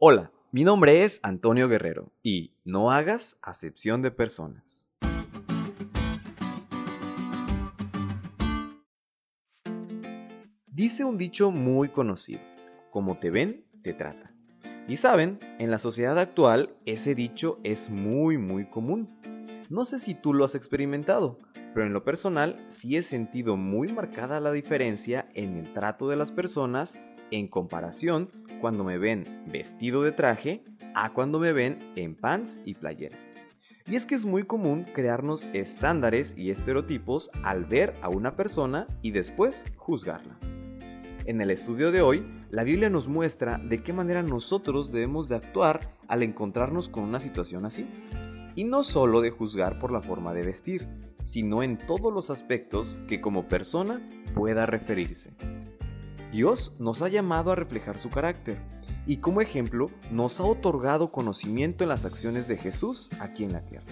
Hola, 0.00 0.30
mi 0.52 0.62
nombre 0.62 1.02
es 1.02 1.18
Antonio 1.24 1.68
Guerrero 1.68 2.12
y 2.22 2.54
no 2.64 2.92
hagas 2.92 3.36
acepción 3.42 4.00
de 4.00 4.12
personas. 4.12 4.92
Dice 10.68 11.02
un 11.02 11.18
dicho 11.18 11.50
muy 11.50 11.88
conocido, 11.88 12.38
como 12.92 13.18
te 13.18 13.30
ven, 13.30 13.64
te 13.82 13.92
tratan. 13.92 14.36
Y 14.86 14.98
saben, 14.98 15.40
en 15.58 15.72
la 15.72 15.80
sociedad 15.80 16.16
actual 16.16 16.76
ese 16.86 17.16
dicho 17.16 17.58
es 17.64 17.90
muy 17.90 18.38
muy 18.38 18.70
común. 18.70 19.18
No 19.68 19.84
sé 19.84 19.98
si 19.98 20.14
tú 20.14 20.32
lo 20.32 20.44
has 20.44 20.54
experimentado, 20.54 21.40
pero 21.74 21.86
en 21.86 21.92
lo 21.92 22.04
personal 22.04 22.64
sí 22.68 22.96
he 22.96 23.02
sentido 23.02 23.56
muy 23.56 23.88
marcada 23.88 24.38
la 24.38 24.52
diferencia 24.52 25.28
en 25.34 25.56
el 25.56 25.72
trato 25.72 26.08
de 26.08 26.14
las 26.14 26.30
personas 26.30 27.00
en 27.30 27.48
comparación 27.48 28.30
cuando 28.60 28.84
me 28.84 28.98
ven 28.98 29.44
vestido 29.46 30.02
de 30.02 30.12
traje 30.12 30.62
a 30.94 31.12
cuando 31.12 31.38
me 31.38 31.52
ven 31.52 31.78
en 31.96 32.14
pants 32.14 32.60
y 32.64 32.74
playera. 32.74 33.18
Y 33.86 33.96
es 33.96 34.04
que 34.04 34.14
es 34.14 34.26
muy 34.26 34.42
común 34.42 34.84
crearnos 34.92 35.46
estándares 35.54 36.34
y 36.36 36.50
estereotipos 36.50 37.30
al 37.42 37.64
ver 37.64 37.94
a 38.02 38.10
una 38.10 38.36
persona 38.36 38.86
y 39.00 39.12
después 39.12 39.72
juzgarla. 39.76 40.38
En 41.24 41.40
el 41.40 41.50
estudio 41.50 41.90
de 41.90 42.02
hoy, 42.02 42.26
la 42.50 42.64
Biblia 42.64 42.90
nos 42.90 43.08
muestra 43.08 43.58
de 43.58 43.82
qué 43.82 43.92
manera 43.92 44.22
nosotros 44.22 44.92
debemos 44.92 45.28
de 45.28 45.36
actuar 45.36 45.80
al 46.08 46.22
encontrarnos 46.22 46.88
con 46.88 47.04
una 47.04 47.20
situación 47.20 47.64
así. 47.64 47.86
Y 48.56 48.64
no 48.64 48.82
solo 48.82 49.20
de 49.20 49.30
juzgar 49.30 49.78
por 49.78 49.92
la 49.92 50.02
forma 50.02 50.34
de 50.34 50.44
vestir, 50.44 50.88
sino 51.22 51.62
en 51.62 51.78
todos 51.78 52.12
los 52.12 52.30
aspectos 52.30 52.98
que 53.08 53.20
como 53.20 53.46
persona 53.46 54.06
pueda 54.34 54.66
referirse. 54.66 55.32
Dios 56.30 56.74
nos 56.78 57.00
ha 57.00 57.08
llamado 57.08 57.52
a 57.52 57.56
reflejar 57.56 57.98
su 57.98 58.10
carácter 58.10 58.58
y 59.06 59.16
como 59.16 59.40
ejemplo 59.40 59.86
nos 60.10 60.40
ha 60.40 60.44
otorgado 60.44 61.10
conocimiento 61.10 61.84
en 61.84 61.88
las 61.88 62.04
acciones 62.04 62.48
de 62.48 62.58
Jesús 62.58 63.10
aquí 63.18 63.44
en 63.44 63.52
la 63.54 63.64
tierra. 63.64 63.86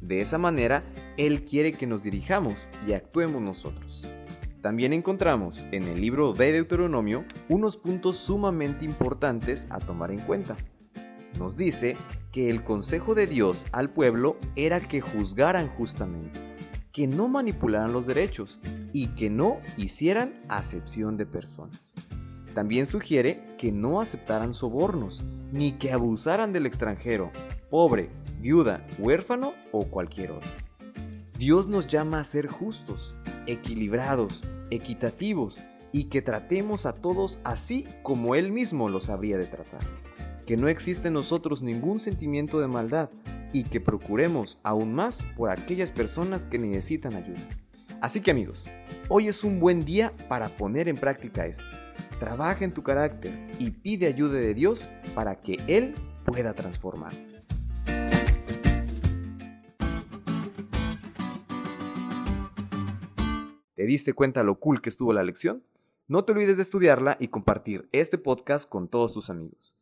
De 0.00 0.20
esa 0.20 0.38
manera, 0.38 0.84
Él 1.16 1.44
quiere 1.44 1.72
que 1.72 1.86
nos 1.86 2.04
dirijamos 2.04 2.70
y 2.86 2.92
actuemos 2.92 3.42
nosotros. 3.42 4.06
También 4.60 4.92
encontramos 4.92 5.66
en 5.72 5.84
el 5.84 6.00
libro 6.00 6.32
de 6.34 6.52
Deuteronomio 6.52 7.24
unos 7.48 7.76
puntos 7.76 8.16
sumamente 8.16 8.84
importantes 8.84 9.66
a 9.70 9.80
tomar 9.80 10.12
en 10.12 10.20
cuenta. 10.20 10.56
Nos 11.36 11.56
dice 11.56 11.96
que 12.30 12.48
el 12.48 12.62
consejo 12.62 13.16
de 13.16 13.26
Dios 13.26 13.66
al 13.72 13.90
pueblo 13.90 14.36
era 14.54 14.78
que 14.78 15.00
juzgaran 15.00 15.68
justamente 15.68 16.51
que 16.92 17.06
no 17.06 17.28
manipularan 17.28 17.92
los 17.92 18.06
derechos 18.06 18.60
y 18.92 19.08
que 19.08 19.30
no 19.30 19.58
hicieran 19.76 20.42
acepción 20.48 21.16
de 21.16 21.26
personas. 21.26 21.96
También 22.54 22.84
sugiere 22.84 23.56
que 23.58 23.72
no 23.72 24.00
aceptaran 24.00 24.52
sobornos, 24.52 25.24
ni 25.52 25.72
que 25.72 25.92
abusaran 25.92 26.52
del 26.52 26.66
extranjero, 26.66 27.32
pobre, 27.70 28.10
viuda, 28.40 28.86
huérfano 28.98 29.54
o 29.72 29.86
cualquier 29.86 30.32
otro. 30.32 30.50
Dios 31.38 31.66
nos 31.66 31.86
llama 31.86 32.20
a 32.20 32.24
ser 32.24 32.46
justos, 32.46 33.16
equilibrados, 33.46 34.46
equitativos 34.70 35.64
y 35.92 36.04
que 36.04 36.22
tratemos 36.22 36.86
a 36.86 36.92
todos 36.92 37.40
así 37.42 37.86
como 38.02 38.34
Él 38.34 38.52
mismo 38.52 38.88
los 38.88 39.08
habría 39.08 39.38
de 39.38 39.46
tratar. 39.46 39.80
Que 40.46 40.56
no 40.56 40.68
existe 40.68 41.08
en 41.08 41.14
nosotros 41.14 41.62
ningún 41.62 41.98
sentimiento 41.98 42.60
de 42.60 42.68
maldad, 42.68 43.10
y 43.52 43.64
que 43.64 43.80
procuremos 43.80 44.58
aún 44.62 44.94
más 44.94 45.24
por 45.36 45.50
aquellas 45.50 45.92
personas 45.92 46.44
que 46.44 46.58
necesitan 46.58 47.14
ayuda. 47.14 47.40
Así 48.00 48.20
que 48.20 48.32
amigos, 48.32 48.68
hoy 49.08 49.28
es 49.28 49.44
un 49.44 49.60
buen 49.60 49.84
día 49.84 50.12
para 50.28 50.48
poner 50.48 50.88
en 50.88 50.96
práctica 50.96 51.46
esto. 51.46 51.64
Trabaja 52.18 52.64
en 52.64 52.74
tu 52.74 52.82
carácter 52.82 53.32
y 53.58 53.70
pide 53.70 54.06
ayuda 54.06 54.38
de 54.38 54.54
Dios 54.54 54.90
para 55.14 55.40
que 55.40 55.58
Él 55.66 55.94
pueda 56.24 56.54
transformar. 56.54 57.12
¿Te 63.74 63.86
diste 63.86 64.14
cuenta 64.14 64.44
lo 64.44 64.60
cool 64.60 64.80
que 64.80 64.88
estuvo 64.88 65.12
la 65.12 65.24
lección? 65.24 65.64
No 66.06 66.24
te 66.24 66.32
olvides 66.32 66.56
de 66.56 66.62
estudiarla 66.62 67.16
y 67.18 67.28
compartir 67.28 67.88
este 67.90 68.18
podcast 68.18 68.68
con 68.68 68.88
todos 68.88 69.12
tus 69.12 69.30
amigos. 69.30 69.81